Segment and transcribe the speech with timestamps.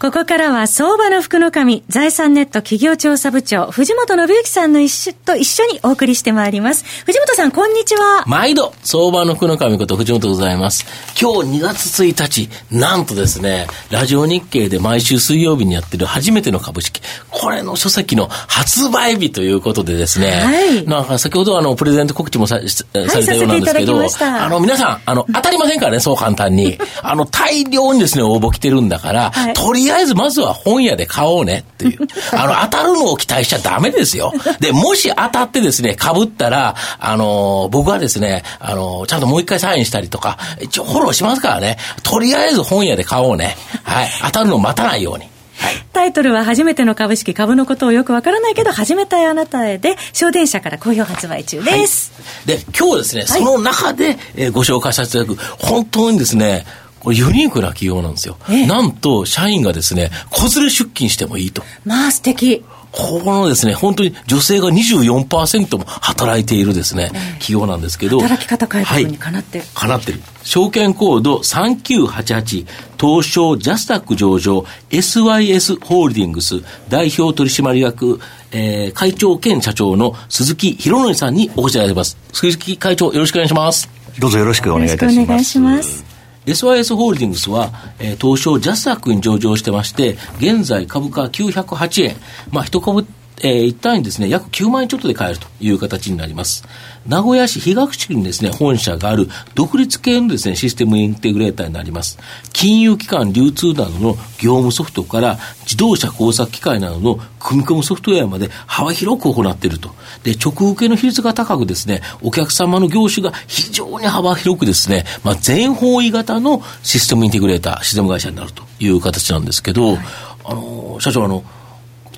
[0.00, 6.84] ここからは相場の福の神、財産ネット企業調査部長、藤本信之さんの一緒と一緒にお送りしてまいります。
[7.06, 8.24] 藤本さん、こんにちは。
[8.26, 10.84] 毎度、相場の福の神こと藤本でございます。
[11.18, 17.00] 今日2月1日、なんとですね、ラジオ日経で毎週水曜日にやってる初めての株式、
[17.30, 22.84] これの書籍の発売日ということでですね、はい、なんか先ほどあの、プレゼント告知もささ
[23.20, 26.78] れたようなんですけど、はい、あの、皆さん、あの、当たりませんからね、そう簡単に。
[27.00, 32.00] あの、大量にですね、応募来てるんだから、はい、とりあえずまずは本屋で買おうねっていう。
[32.32, 34.32] あの、当たるのを期待しちゃダメですよ。
[34.60, 41.78] で、もし当たってですね、被ったら、あの、僕はですね、あの、ちゃんともう一回サインしたりとか、一応フォローしますからね。
[42.02, 43.56] とりあえず本屋で買おうね。
[43.82, 44.10] はい。
[44.24, 45.34] 当たるのを待たないように。
[45.58, 56.66] はい、タイトルは初めての株式株のことをよくわからないけど始めたいあなたへで小電車から好評発売中です、はい、で今日ですね、その中で、えー、ご紹介させていただく本当にですね
[57.04, 58.36] これユニークな企業なんですよ。
[58.66, 61.62] なんと、社員がですね、子連れ出勤してもいいと。
[61.84, 62.64] まあ素敵。
[62.90, 68.20] ここのですね、本当に女性が24%も働いているですね、企業なんですけど。
[68.20, 69.64] 働き方改革にかなってる。
[69.74, 70.22] かなってる。
[70.44, 72.66] 証券コード3988、
[72.98, 78.20] 東証ジャスタック上場、SYS ホールディングス代表取締役、
[78.52, 82.16] えー、会長兼社長の鈴木博則さんにお越しいただきます。
[82.32, 83.90] 鈴木会長、よろしくお願いします。
[84.20, 86.03] どうぞよろしくお願いいたします。
[86.46, 92.16] SYS ホールディングスは、えー、東証ジャスタックに上場してまして、現在株価908円。
[92.50, 93.06] まあ、一株、
[93.42, 96.64] えー、一単位ですね、約9万円ちょっとで買えるという形になります。
[97.06, 102.18] 名古屋市東区にですね、本社がある独立系のですね、システムインテグレーターになります。
[102.52, 109.90] 金融機関、流通などの業務ソフトから自動車工作機械などの組み込むソフトウェアまで幅広く行っていると。
[110.22, 119.98] で、直受けの比率が高くですね、お客様の業種が非常に幅広くですね、まあ、全方位型のシステムインテグレーター、システム会社になるという形なんですけど、はい、
[120.44, 121.44] あの、社長、あの、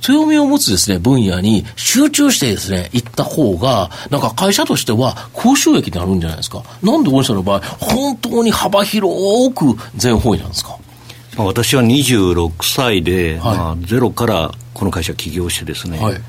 [0.07, 6.63] 強みを持つですね、分野に集中してですね、行った方が、なんか会社としては高収益になるんじゃないですか。
[6.81, 10.79] なんで御社の場合、本当に幅広く全方位なんですか？
[11.39, 16.21] 私は26歳で、はい、まあ、ゼロからこの会社起業してですね、はい、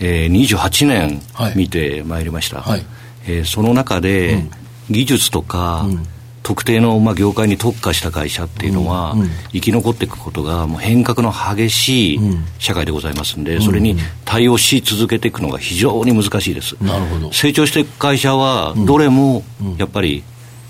[0.00, 1.20] えー、28年
[1.54, 2.62] 見てまいりました。
[2.62, 2.86] はい、
[3.26, 4.46] えー、その中で、
[4.88, 6.06] 技術とか、うん
[6.48, 9.14] 特定のまあ業界に特化した会社っていうのは、
[9.52, 12.20] 生き残っていくことがもう変革の激しい
[12.58, 16.74] 社会でございますんで、それに対応し続けていくのが非常に難しいです。
[16.80, 17.30] なるほど。
[17.34, 19.44] 成長していく会社は、どれも
[19.76, 20.24] やっぱり、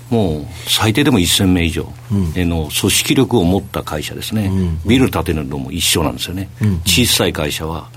[0.09, 4.51] もう最低でも1000名以上の組織力を持った会社ですね、
[4.85, 6.49] ビル建てるのも一緒なんですよね、
[6.85, 7.89] 小さい会社は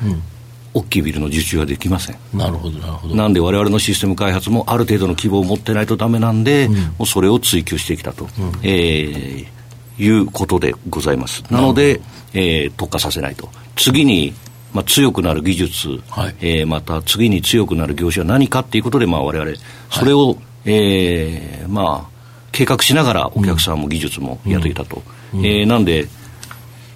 [0.74, 2.16] 大きいビルの受注はできません。
[2.32, 3.14] なるほど、なるほど。
[3.14, 11.44] なんで、われわれのシステム開発もある程度の規模を持ってないとだめなんで、うん、もうそれを追求してきたと、うん、えー、いうことでございます。
[11.50, 12.00] なので、
[12.32, 13.50] えー、特化させないと。
[13.76, 14.32] 次に、
[14.72, 19.54] まあ、強くなる技術、はい、えー、また次に強くなる業種は何かっていうことで、まあ、われわれ、
[19.90, 22.12] それを、はい、えー、まあ、
[22.52, 25.02] 計画しながらお客さんも技術もやってきたと。
[25.34, 26.08] うん、えー、なんで、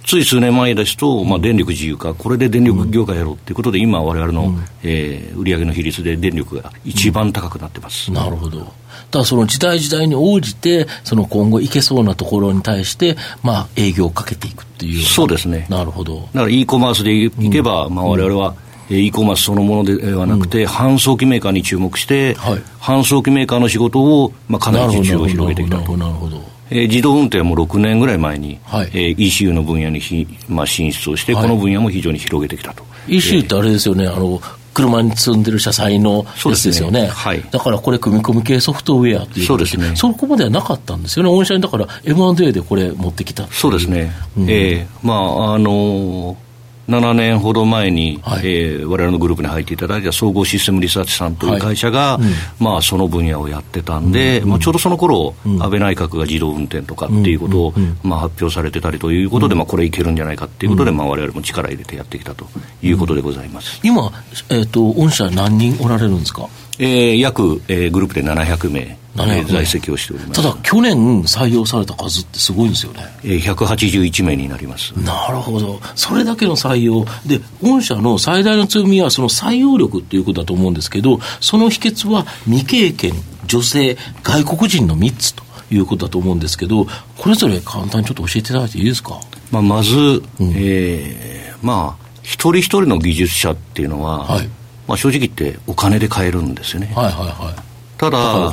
[0.07, 8.73] つい数年前ですと、まあ、電力自由化、これで電力業界やろうということで、今、われわれの、うん、えー、売上の比率で電力が一番高くなってます、うん、なるほど。
[9.11, 15.67] ただその時代時代に応じて、その今後いけそうなところに対して、まあ、営業をかけていくっていうそうですね。
[15.69, 16.21] なるほど。
[16.21, 18.55] だから e コマースでいけば、うん、まあ、われわれは、
[18.89, 25.97] e コマースそのものではなくて、うん、搬送機メーカーに注目して、はい、搬送機メーカーの仕事を、まあ、かなり受注を広げてきたと。
[25.97, 26.56] なるほど。
[26.69, 32.83] えー、自動運転も6年ぐらい前に、はい、えー、ECU の分野にひ、まあ、進出をして、はい、この分野も非常に広げてきたと。
[33.07, 34.41] ECU ってあれですよね、あの
[34.73, 37.03] 車に積んでる車載のやつですよね。
[37.03, 39.95] ねはい、だからこれ、組み込み系ソフトウェアっていうそうですね。
[39.95, 41.31] そこまではなかったんですよね。
[41.31, 44.11] 御社にだから M&A でこれ持ってきたそうですね。
[44.37, 46.46] うん、えー、まあ、あのー
[46.87, 48.41] 7年ほど前に、はい。
[48.45, 57.73] えー、我々のグループに入っていただいた総合システムリサーチさんという会社が、はいうん、まあ、その分野をやってたんで、うん、まあ、ちょうどその頃、うん、安倍内閣が自動運転とかっていうことを、
[58.03, 62.47] まあ、発表されてたりということで、まあ、これいけるんじゃないかっていうことで、まあ、我々も力入れてやってきたと
[62.81, 63.81] いうことでございます。
[63.83, 64.11] 今、
[64.49, 66.47] えっ、ー、と、御社何人おられるんですか？
[66.79, 68.97] えー、約、えー、グループで700名。
[69.17, 73.01] 在籍をしておりますただ、去年採用された数ってすごいんですよね。
[73.23, 74.91] えー、181名になります。
[74.91, 75.79] なるほど。
[75.95, 77.03] それだけの採用。
[77.25, 83.13] で、御社の最大の強みは、その採用力っていうことだと思うんですけど、その秘訣は未経験、
[83.47, 85.47] 女性、外国人の3つと。
[85.69, 86.87] いうことだと思うんですけど、
[87.17, 89.19] これぞれ簡単にちょっと教えていただいていいですか？
[89.51, 90.23] まあ、まず、うん、
[90.55, 94.49] えー、まあ、一人一人の技術者っていうのは、はい、
[94.87, 96.91] まあ、正直言ってお金で買えるんですよね。
[96.95, 97.55] はいはいはい。
[97.97, 98.47] ただ、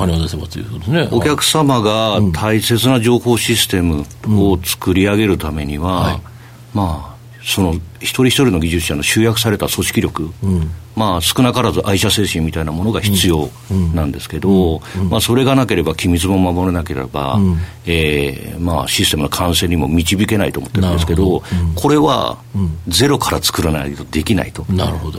[1.11, 6.21] お客様が大切な情報システムを作り上げるためには、はい、
[6.73, 7.14] まあ、
[7.45, 13.49] その一人一人の技術者の集約された組織力、うん、まあ、少なからず愛社精神みたいなものが必要
[13.93, 14.81] なんですけど、
[15.11, 21.43] まあ、それがなければ機密も守れなければ、うん、えー、まあ、システムの完成にも導けないと思ってるんですけど、
[21.75, 22.39] これは
[22.87, 24.65] ゼロから作らないとできないと、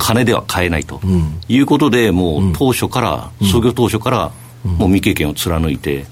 [0.00, 1.00] 金では買えないと、
[1.48, 4.32] いうことで、もう当初から、創業当初から、
[4.64, 6.06] もう未経験を貫いて、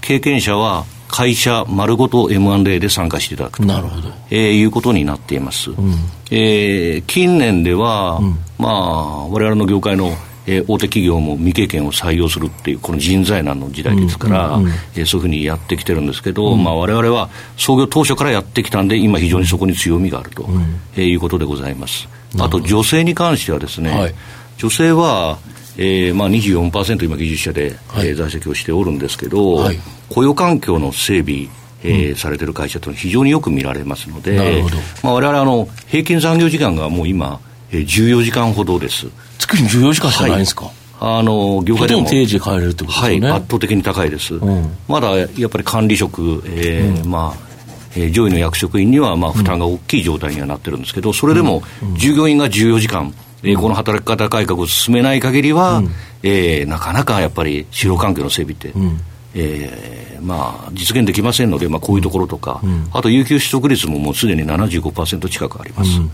[0.00, 5.70] 経験者は会社丸ごと M&A で参加していただくとなるほど、えー、いうことになっています。
[5.70, 5.94] うん、
[6.30, 10.16] えー、近年では、うん、まあ、我々の業界の
[10.46, 14.62] えー、大手企業も未経験を採用するっていう、この人材難の時代ですから、う
[14.96, 16.64] えー、そういうふうにやってきてるんですけど、うん。
[16.64, 22.08] まあ、我々は創業当初からやってきたんで、今、非常にそこに強みがあると、うん、えー、いうことでございます。
[22.38, 24.14] あと、女性に関してはですね、はい、
[24.58, 25.38] 女性は、
[25.76, 29.78] えーまあ24%今、技術者で、はい、えー、在籍をしておるんですけど、はい、
[30.08, 31.48] 雇用環境の整備、
[31.82, 34.62] えー、されてる会社というのは非常によく見られますので、
[35.02, 37.40] まあ、われあの平均残業時間がもう今、
[37.70, 39.06] えー、14時間ほどです。
[39.38, 40.74] 月に14時間しかないんですか、はい。
[41.18, 47.50] あの業界でも定時帰れるってことですね、はい、圧倒的に高いです、うん、まだやっぱり管理職、えー、うん、まあ
[47.96, 51.62] えー、上位の役職員にはまあ負担が大きい状態にはなってるんですけど、それでも
[51.96, 55.90] 従業員が14時間、えー、この働き方改革を進めない限りは、うん、
[56.22, 59.00] えー、なかなかやっぱり就労環境の整備って、うん、
[59.34, 65.98] えー、まあ、実現できませんので、まあ、こういうところとか、うん、あと有給取得率ももうすでに75%近くあります。
[65.98, 66.10] うんうん、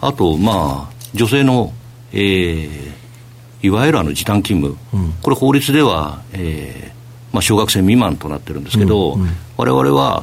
[0.00, 1.72] あと、まあ、女性の、
[2.12, 6.94] えー、いわゆるあの時短勤務、うん、これ法律では、えー
[7.34, 9.18] まあ、小学生未満となってるんですけど、
[9.56, 10.22] われわれは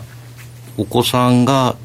[0.77, 1.75] お子さんが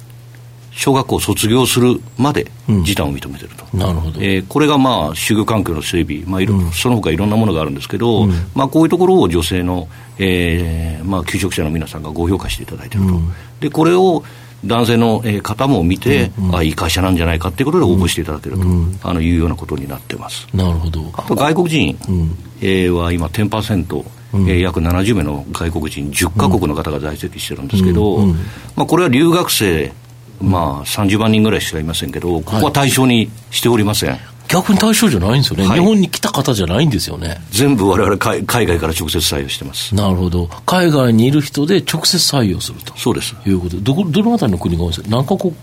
[0.77, 2.47] 小学校を卒業するまで
[2.85, 9.89] 時短を認めてると、うん、なるほど、えー、これがまあ就業環境の整備、まあいろ、うん、その他いろんなものがあるんですけど、うん、まあ、こういうところを女性の、
[10.19, 13.15] えーまあ、求職者の皆さんがご評価していただいていると、
[13.61, 14.23] でこれを
[14.65, 16.49] 男性の方も見て、うん。
[16.49, 20.47] うん、あいい会社なんじゃないかということで応募していただけると、うん、あのいうようなことになってます。
[20.55, 21.11] なるほど。
[21.15, 28.31] あと外国人、うん、えー、は今10%、うん、えー、約70名の外国人、10か国の方が在籍してるんですけど、うん。
[28.31, 28.37] うん、
[28.77, 29.93] まあ、これは留学生
[30.41, 34.11] まあ、30万人ぐらいしかいませんけど、ここは対象にしておりません。
[34.11, 37.41] はい、逆に対象じゃないんですよね、はい、日本に来た方じゃないんですよね。
[37.51, 39.95] 全部われわれ海外から直接採用してます。
[39.95, 40.49] なるほど。
[40.65, 42.97] 海外にいる人で直接採用すると。
[42.97, 43.35] そうです。
[43.47, 45.09] いうことで、どこ、どのあたりの国が多いですか？
[45.11, 45.55] 何カ国？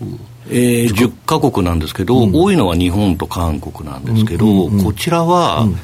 [0.50, 5.76] えー、10カ国なんですけど、うん、多いのは日本と韓国なんですけど、うんうんうん、こちらは、うん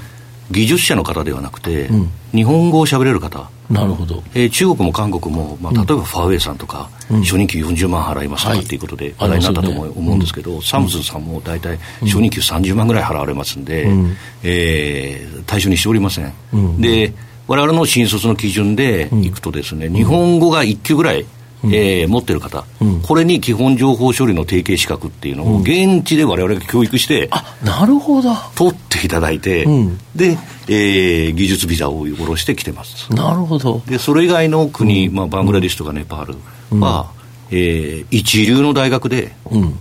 [0.50, 16.32] 技術者の方ではなくて、うん、日本語を喋れる方、なるほど、えー、中国も韓国も、まあ、例えばファーウェイさんとか、うん、初任給40万払いますかっていうことで話題になったと思,、思うんですけど、サムスンさんも大体初任給30万ぐらい払われますんで、うん、えー、対象にしておりません。
[16.80, 17.12] で
[17.46, 21.26] 我々の新卒の基準でいくとですね、日本語が1級ぐらい
[21.64, 28.34] えー、持ってる方、うん、これに基本情報処理の提携資格っていうのを、現地でわれわれが教育して、あなるほど。
[28.54, 33.12] 取っていただいて、うん、で、えー、技術ビザを下ろしてきてます。
[33.12, 33.82] なるほど。
[33.86, 36.26] でそれ以外の国、まあ、バングラデシュとかネパー
[36.70, 37.10] ルは、
[37.50, 39.32] えー、一流の大学で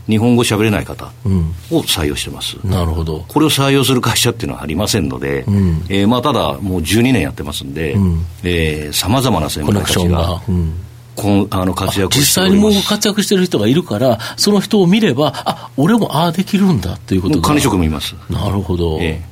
[0.07, 1.05] 日本語喋れない方
[1.71, 3.23] を採用してます、うん、なるほど。
[3.27, 10.73] これを採用する会社っていうのはありませんので、うん、えー、まあ、ただ、もう12年やってますんで、さまざまな専門家たちが、うん
[11.19, 18.15] こあの活躍実際にもう活躍してる人がいるから、その人を見れば、あ俺もああできるんだっていうこと管理職もいます。
[18.29, 18.97] なるほど。
[19.01, 19.29] ええ。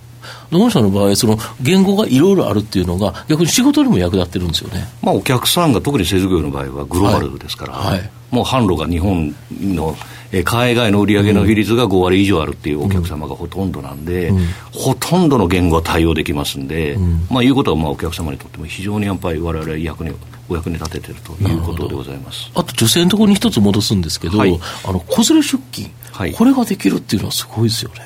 [0.51, 7.99] 農者の場合、その言語がいろいろあるっていうのが、逆に仕事にも役立ってるんですよね、まあ、お客さんが、特に製造業の場合はグローバルですから、はい。
[7.99, 9.95] はい、もう販路が日本の
[10.43, 20.11] 海外の売上の比率が5割以上あるっていうお客様がほとんどなんで、うん、ほとんどの言語は対応できますんで、うん、まあ、いうことはまあお客様にとっても非常にやっぱり我々役に
[20.49, 22.51] お役に立ててるということでございます。
[22.55, 28.01] あと女性のところに一つ戻すんですけど、はい、あの子連れ出勤、はい、これができるっていうのはすごいですよね。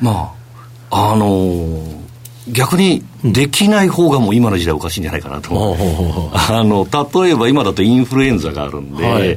[0.00, 0.34] ま
[0.90, 2.06] ああのー
[2.48, 6.86] 逆にできない方がもう今の時代おかしいんじゃないかなと、うん、あの
[7.24, 9.36] 例えば今だとインフルエンザがあるんで、はい、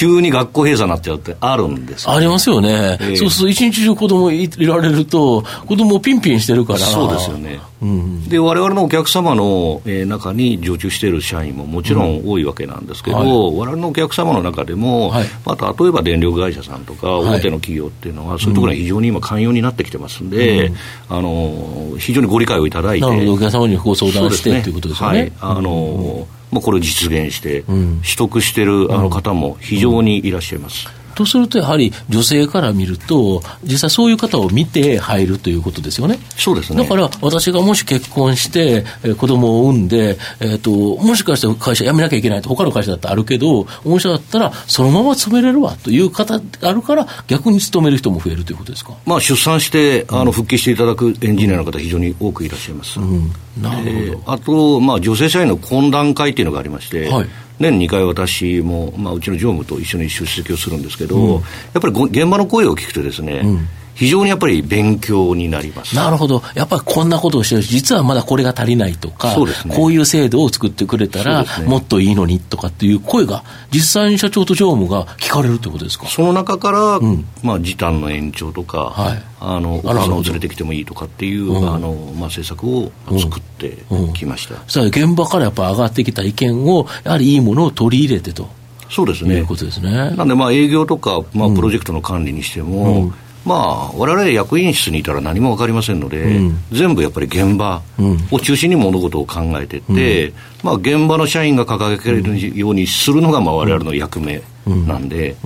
[0.00, 6.78] 急に学校閉鎖になっちゃうってあるんですありますよね、えー、そうすると一日中子供いられると子供ピンピンしてるから。
[6.78, 20.76] そうですよね、うん、で我々のお客様の、えー、中に常駐している社員ももちろん多いわけなんですけど、うんはい、我々のお客様の中でも、はい、まあ、例えば電力会社さんとか大手の企業っていうのは、はい、そういうところに非常に今寛容になってきてますんで、うん、
[21.10, 23.06] あの非常にご理解をいただいて。
[23.06, 30.86] なるほどお客様にご相談して、ね、ということですよね、あの、まあ、これを実現して、取得しているあの方も非常にいらっしゃいます。
[31.14, 36.18] とすると、やはり女性から見ると、実際そういう方を見て入るということですよね。
[36.36, 36.82] そうですね。
[36.82, 48.94] だから、私がもし結婚して、えー、子供を産んで、えっ、ー、と、もしかして会社辞めなきゃいけないと、他の会社だったらあるけど、御社だったら、そのまま勤めれるわという方があるから、逆に勤める人も増えるということですか？
[49.06, 53.00] まあ、出産して、あの復帰していただくエンジニアの方、非常に多くいらっしゃいます。
[53.00, 54.32] うん、なるほど。
[54.32, 57.28] あと、まあ、女性社員の懇談会っていうのがありまして、はい
[57.60, 61.42] 年2回私も、まあ、うちの常務と一緒に出席をするんですけど、うん、やっ
[61.80, 65.94] ぱり現場の声を聞くとですね、うん非常にやっぱり勉強になります。
[65.94, 76.06] なるほど、やっぱりこんなことをしてる実はまだこれが足りないとか、そうですね、こういう制度を作ってくれたら、ね、もっといいのにとかっていう声が、実際に社長と常務が聞かれるということですか？
[76.06, 83.76] その中から、うん、まあ、時短の延長とか、はい、あのお子さんを連れてきてもいいとかっていう、うん、あのまあ、政策を作って
[84.14, 88.48] きました、うん、現場からやっぱ上がってきた意見を、やはりいいものを取り入れてと。
[88.88, 89.36] そうですね。
[89.36, 90.10] いうことですね。
[90.16, 93.12] なんで、まあ、営業とか、まあ、プロジェクトの管理にしても、
[93.44, 97.82] まあ、われわれ役員室にいたら何も分かりませんので、うん、全部やっぱり現場
[98.30, 105.36] を中心に物事を考えていって、うん、まあ、現場の社員が掲げられるようにするのが、われわれの役目なんで、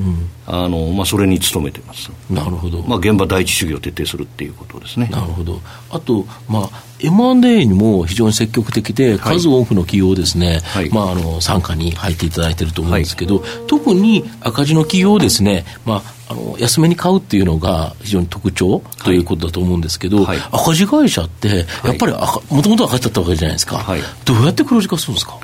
[0.46, 2.10] あのまあ、それに努めてます。
[2.28, 2.82] なるほど。
[2.82, 5.08] まあ、現場第一主義を徹底するっていうことですね。
[5.10, 5.60] なるほど。
[5.90, 6.70] あと、まあ、
[7.00, 22.12] M&A にも非常に積極的で、数多くの企業ですね、はい、まあ、あの、参加に入っていただいていると思うんですけど、はい、特に赤字の企業ですね、まあ、あの安めに買うっていうのが非常に特徴ということだと思うんですけど、はい、赤字会社って、やっぱり
[22.50, 25.38] もともと赤字だったわけじゃないですか、はい、どうやって黒字化するんですか？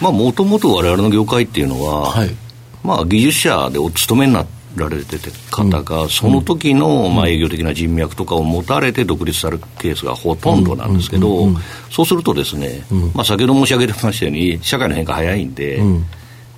[0.00, 2.30] もともとわれわれの業界っていうのは、はい、
[2.82, 4.44] まあ、技術者でお勤めにな
[4.76, 11.46] られてて方が、うん、その時の、まあ、営業的な人脈とかを持たれて独立されるケースがほとんどなんですけど、
[11.92, 15.80] そうするとですね、まあ、先ほど申し上げてましたように、社会の変化早いんで、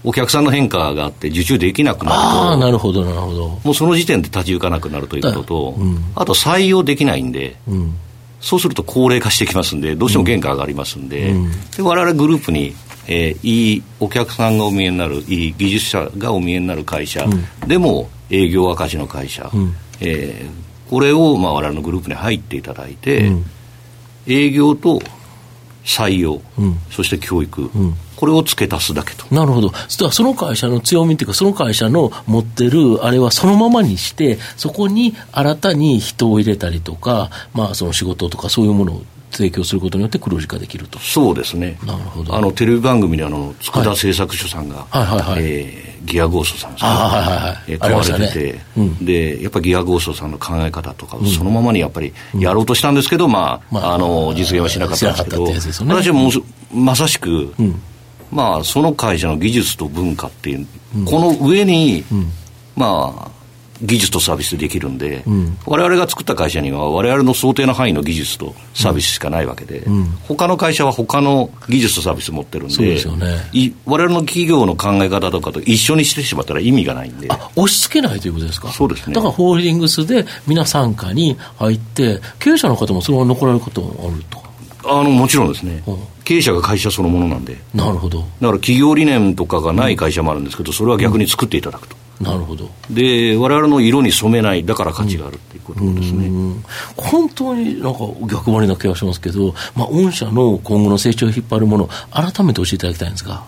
[0.04, 3.48] お客さんの変化があって受注できなくなると、あなるほど、なるほど。
[3.64, 7.94] もうその時点で立ち行かなくなるということと、うん、あと採用できないんで、うん、
[8.40, 11.34] そうすると高齢化してきますんで、どうしても原価上がりますんで、
[11.78, 12.74] われわれグループに、
[13.08, 17.26] えー、いいお客さんがお見えになる、いい技術者がお見えになる会社、
[17.66, 23.32] でも営業赤字の会社、うん、えー、これをまあ我々のグループに入っていただいて、
[24.26, 25.00] 営業と
[25.84, 26.40] 採用、
[26.90, 27.70] そして教育、
[28.16, 29.26] これを付け足すだけと。
[29.34, 29.72] なるほど。
[29.88, 40.98] その会社の強みっていうか、その会社の持ってるあれはそのままにして、そこに新たに人を入れたりとか、まあその仕事とかそういうものを提供することによって黒字化できると。
[40.98, 41.78] そうですね。
[41.84, 42.34] なるほど。
[42.34, 46.90] あの、テレビ番組であの、佃製作所さんが、はい、はいはいはい、えー、ギアゴーストさんですね。
[46.90, 47.64] はいはいはい。
[47.68, 55.54] えー、買われてて、ねうん、で、やっぱりギアゴーストさんの考え方とか、そのままにやっぱりやろうとしたんですけど、まあ、まあ、あの、実現はしなかったんですけど、ね、
[55.94, 57.82] 私はもう、まさしく、うん
[58.36, 62.30] まあ、その会社の技術と文化っていう、うん、この上に、うん、
[62.76, 63.30] まあ、
[63.82, 65.22] 技術とサービスできるんで、
[65.66, 72.74] われわれが作った会社には、われわれの想定の範囲の技術とサービスしかないわけで、うん、他の会社は他の技術とサービス持ってるんで、
[73.84, 77.28] われわれの企業の考え方とかと一緒にしてしまったら意味がないんで。
[77.28, 78.72] 押し付けないということですか？
[78.72, 79.14] そうですね。
[79.14, 84.45] だからホールディングスで皆参加に入って、経営者の方もそのまま残られることもあると
[84.88, 88.20] あのもちろんですね、うん、経営者が会社そのものなんで、なるほど。
[88.20, 91.96] だから企業理念とかがない会社もあるんですけど、それは逆に作っていただくと。
[92.20, 92.70] なるほど。
[92.88, 96.30] でわれわれの色に染めない、だから価値があるっていうことですね、
[96.96, 103.42] 本当になんか逆張りな気がしますけど、まあ、御社の今後の成長を引っ張るもの、改めて教えていただきたいんですが。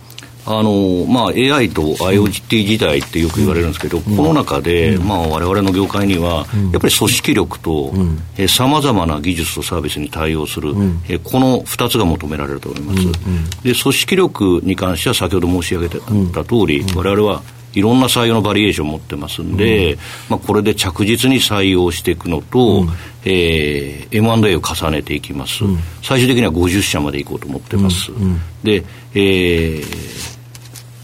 [0.46, 5.06] あのまあ、AI と IoT 時代ってよく言われるんですけど、うん、この中で、うん。
[5.06, 7.92] まあ、我々の業界には、やっぱり組織力と
[8.48, 13.06] さまざまな技術とサービスに対応する、うん、えこの2つが求められると思います、
[13.62, 15.98] で組織力に関しては先ほど申し上げた
[16.44, 17.42] 通り、うん、我々は
[17.78, 19.98] いろんな採用のバリエーションを持ってますんで、うん、
[20.30, 22.88] まあ、これで着実に採用していくのと、うん、
[23.24, 30.38] えー、M&A を重ねていきます、うん、最終的には50社までいこうと思ってます、うん、で、えー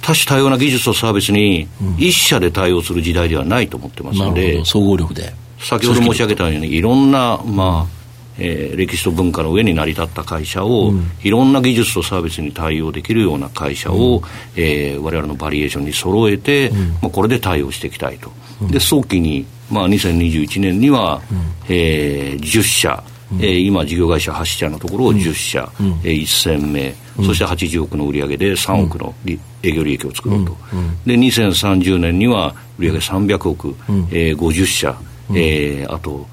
[0.04, 1.66] 多種多様な技術とサービスに
[1.96, 5.32] 一社で対応する時代ではないと思ってますので、総合力で。
[5.58, 8.03] 先ほど申し上げたようにいろんな、まあ
[8.38, 14.22] えー、歴史と文化の上に成り立った会社を、うん、いろんな技術とサービスに対応できるような会社を、うん。
[14.56, 21.38] えー、我々のバリエーションに揃えて、うん、まあ、これで対応していきたいと、うん、で早期に、まあ、2021年には、うん、
[21.68, 29.14] えー、10社うん、えー、今、事業会社8社のところを10社、うん、えー、1000名、うん、そして80億の売り上げで3億の
[29.62, 34.96] 営業利益を作ろうと、うん、で2030年には売り上げ300億、うん、えー、50社、
[35.30, 36.26] うん、えー、あと、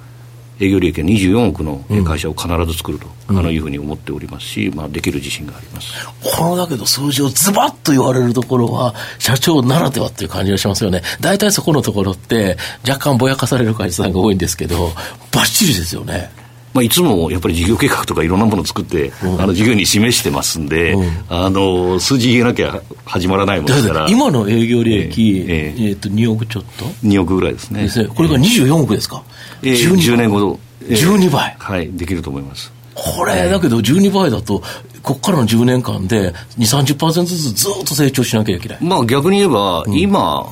[0.61, 5.93] 営業利益が24億の会社を必ず作ると、うん、あのいうふうに思っておりますし、まあ、できる自信があります
[6.37, 11.01] このだけど数字をズバッと言われるところは、社長ならではっていう感じがしますよね。
[11.19, 14.91] 大体そこのところって、若干ぼやかされる会社さんが多いんですけど、
[15.31, 16.40] ばっちりですよね。
[16.73, 24.07] まあ、いつもやっぱり事業計画とかいろんなものを作って、うん、あの事業に示してますんで、うん、あの数字言えなきゃ始まらないもんですから。
[24.09, 27.87] 今の営業利益、えー、えー、えー、と2億ちょっと？2億ぐらいですね。
[28.15, 29.23] これが24億ですか、
[29.61, 31.55] えー、12, 10年後、えー、12倍。
[31.59, 32.71] はいできると思います。
[32.93, 34.61] これ、だけど12倍だと、
[35.01, 38.77] ここからの10年間で2、30%ずつずっと成長しなきゃいけない。
[38.81, 40.45] まあ逆に言えば、今、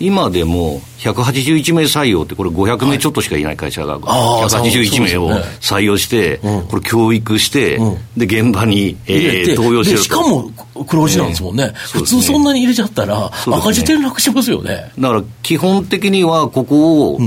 [0.00, 5.30] 今でも181名採用って、これ500名ちょっとしかいない会社が、181名を
[5.60, 7.78] 採用して、これ教育して、
[8.16, 10.50] で、現場に、えー、登用してるしかも
[10.86, 11.72] 黒字なんですもんね。
[11.92, 14.90] 普通そんなに入れちゃったら、赤字転落しますよね。
[14.98, 17.20] だから基本的にはここを、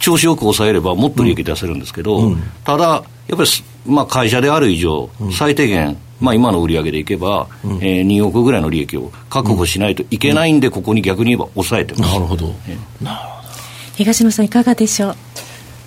[0.00, 2.32] 調子よく抑えればもっと利益出せるんですけど、
[2.64, 3.50] ただ、やっぱり、
[3.86, 12.12] まあ、会社である以上、最低限、まあ、今の売り上げでいけば、うん、えー、2億ぐらいの利益を確保しないといけないんで、ここに逆に言えば抑えてます。
[12.12, 12.46] なるほど。
[12.46, 13.48] なるほど。
[13.96, 15.16] 東野さん、いかがでしょう？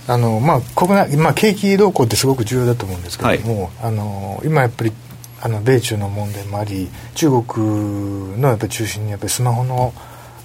[0.08, 4.92] あのまあ、国内まあ、景気動向ってすごく重要だと思うんですけれども、はい、あの今やっぱり
[5.42, 9.94] あの米中の問題もあり中国のやっぱり中心にやっぱりスマホの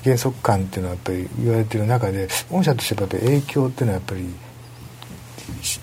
[0.04, 4.26] 減速感っていうのはやっぱり言われてる中で御社としてはやっぱり影響っていうのはやっぱり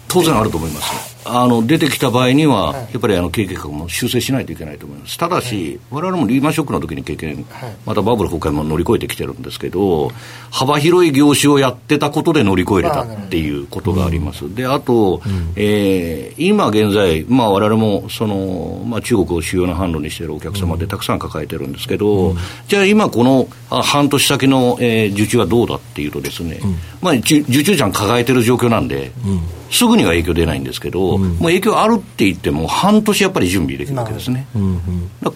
[0.07, 1.12] 当然あると思います。
[1.25, 5.17] あの出てきた場合には、やっぱりあの経営計画も修正しないといけないと思います。
[5.17, 7.45] ただし、われわれもリーマンショックの時に経験、
[7.85, 10.11] またバブル崩壊も乗り越えてきてるんですけど、
[10.51, 14.53] 幅広い業種をやってたことで乗り越えれたっていうことがあります。
[14.53, 22.37] で、あと、うん、えー、今現在、まあわれわれもその、まあ、中国を主要な販路にしているお客様でたくさん抱えてるんですけど、うん、
[22.67, 29.11] じゃあ今この半年先の、えー、受注はどうだっていうとですね、うん、まあ受注ちゃん抱えてる状況なんで、
[29.73, 34.47] すぐには影響出ないんですけど、もう影響あるって言っても、半年やっぱり準備できるわけですね。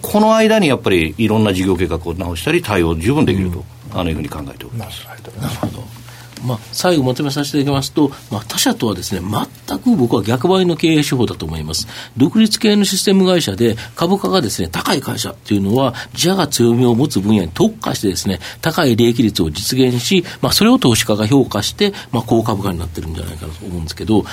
[0.00, 5.04] この間にやっぱりいろんな事業計画を直したり、対応十分できると、あのいうふうに考えております。
[5.06, 5.97] なるほど
[6.44, 9.20] まあ、最後まとめさせていただきますと、まあ、他社とはですね、
[9.66, 11.86] 全く僕は逆張りの経営手法だと思います。
[12.16, 24.24] 独立系のシステム会社で株価がですね、高い会社というのは、自社が強みを持つ分野に特化してですね、高い利益率を実現し、まあ、それを投資家が評価して、まあ、高株価になってるんじゃないかなと思うんですけど、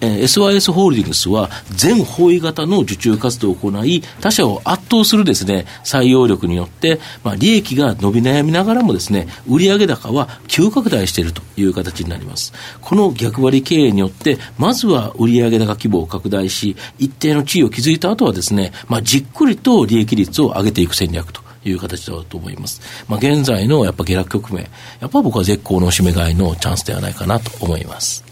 [0.00, 12.52] えー、SYS ホールディングスは全方位型の受注活動を行い、他社を圧倒するですね、採用力によって、まあ、利益が伸び悩みながらもですね、売上高は急拡大しているという形になります。
[12.80, 21.44] この逆張り経営によって、まずは売上高規模を拡大し、一定の地位を築いた後はですね、まあ、じっくりと利益率を上げていく戦略と。
[21.68, 22.80] いう形だと思います。
[23.08, 24.68] まあ、現在のやっぱ下落局面、
[25.00, 28.23] やっぱ僕は絶好の締め買いのチャンスではないかなと思います。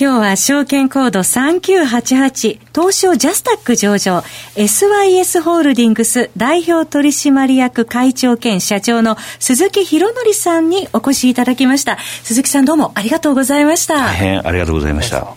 [0.00, 4.20] 今日は証券コード3988東証ジャスタック上場
[4.54, 11.98] SYS ホールディングス代表取締役会長兼社長の鈴木博則さんにお越しいただきました。
[12.22, 13.98] 鈴木さんどうもありがとうございました。
[13.98, 15.34] 大変ありがとうございました。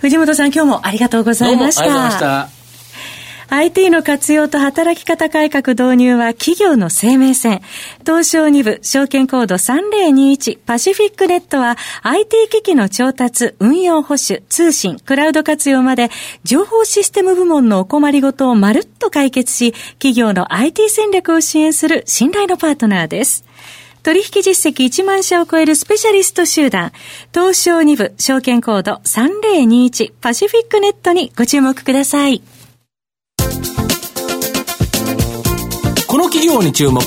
[0.00, 2.59] 藤本さん今日もありがとうございました
[3.52, 7.62] IT の活用と働き方改革導入は企業の生命線。
[8.06, 16.10] 東証2部証券コード3021パシフィックネットは IT 機器の調達、運用保守、通信、クラウド活用まで
[16.44, 23.44] 情報システム部門のお困りごとをまるっと解決し、企業の IT 戦略を支援する信頼のパートナーです。
[24.04, 26.92] 取引実績1万社を超えるスペシャリスト集団、
[27.34, 32.44] 東証2部証券コード3021パシフィックネットにご注目ください。
[36.06, 37.02] この企業に注目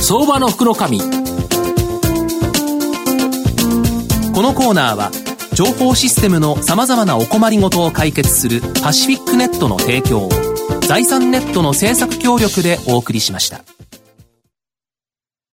[0.00, 1.04] 相場の福の神こ
[4.42, 5.10] のコーナーは
[5.54, 10.28] 情報システムのさまざまなお困りごとを解決するパシフィックネットの提供を
[10.86, 13.73] 財産ネットの政策協力でお送りしました。